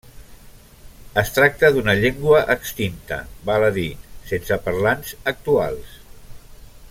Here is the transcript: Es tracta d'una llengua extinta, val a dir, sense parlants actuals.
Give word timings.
Es 1.21 1.29
tracta 1.35 1.69
d'una 1.75 1.95
llengua 1.99 2.39
extinta, 2.55 3.19
val 3.51 3.67
a 3.67 3.71
dir, 3.77 3.87
sense 4.33 4.61
parlants 4.69 5.15
actuals. 5.35 5.97